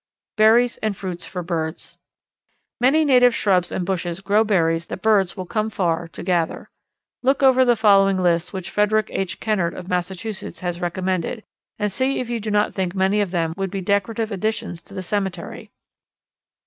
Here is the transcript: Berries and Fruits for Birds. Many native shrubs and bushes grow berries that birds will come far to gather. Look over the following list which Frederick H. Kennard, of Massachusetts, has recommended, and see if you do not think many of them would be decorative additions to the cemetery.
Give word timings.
Berries 0.35 0.77
and 0.77 0.97
Fruits 0.97 1.27
for 1.27 1.43
Birds. 1.43 1.99
Many 2.79 3.05
native 3.05 3.35
shrubs 3.35 3.71
and 3.71 3.85
bushes 3.85 4.19
grow 4.19 4.43
berries 4.43 4.87
that 4.87 5.03
birds 5.03 5.37
will 5.37 5.45
come 5.45 5.69
far 5.69 6.07
to 6.07 6.23
gather. 6.23 6.71
Look 7.21 7.43
over 7.43 7.63
the 7.63 7.75
following 7.75 8.17
list 8.17 8.51
which 8.51 8.71
Frederick 8.71 9.09
H. 9.13 9.39
Kennard, 9.39 9.75
of 9.75 9.89
Massachusetts, 9.89 10.61
has 10.61 10.81
recommended, 10.81 11.43
and 11.77 11.91
see 11.91 12.19
if 12.19 12.31
you 12.31 12.39
do 12.39 12.49
not 12.49 12.73
think 12.73 12.95
many 12.95 13.21
of 13.21 13.29
them 13.29 13.53
would 13.57 13.69
be 13.69 13.81
decorative 13.81 14.31
additions 14.31 14.81
to 14.81 14.95
the 14.95 15.03
cemetery. 15.03 15.69